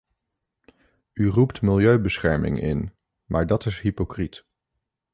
U 1.13 1.27
roept 1.29 1.61
milieubescherming 1.61 2.61
in, 2.61 2.93
maar 3.25 3.47
dat 3.47 3.65
is 3.65 3.81
hypocriet. 3.81 4.45